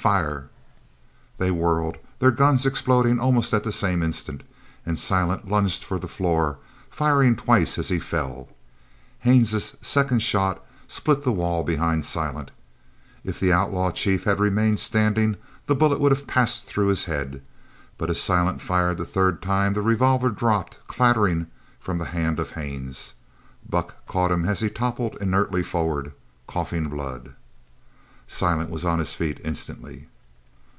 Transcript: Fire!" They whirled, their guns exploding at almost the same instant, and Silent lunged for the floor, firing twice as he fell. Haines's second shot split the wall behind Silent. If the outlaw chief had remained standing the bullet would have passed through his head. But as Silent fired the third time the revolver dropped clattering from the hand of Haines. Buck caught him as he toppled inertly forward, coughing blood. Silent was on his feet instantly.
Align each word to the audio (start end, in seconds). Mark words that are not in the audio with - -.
Fire!" 0.00 0.48
They 1.36 1.50
whirled, 1.50 1.98
their 2.20 2.30
guns 2.30 2.64
exploding 2.64 3.18
at 3.18 3.22
almost 3.22 3.50
the 3.50 3.70
same 3.70 4.02
instant, 4.02 4.42
and 4.86 4.98
Silent 4.98 5.50
lunged 5.50 5.84
for 5.84 5.98
the 5.98 6.08
floor, 6.08 6.56
firing 6.88 7.36
twice 7.36 7.76
as 7.76 7.90
he 7.90 7.98
fell. 7.98 8.48
Haines's 9.18 9.76
second 9.82 10.22
shot 10.22 10.64
split 10.88 11.22
the 11.22 11.32
wall 11.32 11.64
behind 11.64 12.06
Silent. 12.06 12.50
If 13.24 13.38
the 13.38 13.52
outlaw 13.52 13.90
chief 13.90 14.24
had 14.24 14.40
remained 14.40 14.80
standing 14.80 15.36
the 15.66 15.74
bullet 15.74 16.00
would 16.00 16.12
have 16.12 16.26
passed 16.26 16.64
through 16.64 16.86
his 16.88 17.04
head. 17.04 17.42
But 17.98 18.08
as 18.08 18.18
Silent 18.18 18.62
fired 18.62 18.96
the 18.96 19.04
third 19.04 19.42
time 19.42 19.74
the 19.74 19.82
revolver 19.82 20.30
dropped 20.30 20.78
clattering 20.86 21.46
from 21.78 21.98
the 21.98 22.06
hand 22.06 22.40
of 22.40 22.52
Haines. 22.52 23.12
Buck 23.68 24.06
caught 24.06 24.32
him 24.32 24.46
as 24.48 24.60
he 24.60 24.70
toppled 24.70 25.18
inertly 25.20 25.62
forward, 25.62 26.14
coughing 26.46 26.88
blood. 26.88 27.34
Silent 28.32 28.70
was 28.70 28.84
on 28.84 29.00
his 29.00 29.12
feet 29.12 29.40
instantly. 29.42 30.06